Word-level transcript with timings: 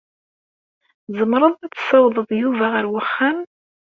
Tzemreḍ 1.05 1.53
ad 1.65 1.73
tsawḍeḍ 1.73 2.29
Yuba 2.41 2.65
ar 2.79 2.85
wexxam? 2.93 3.37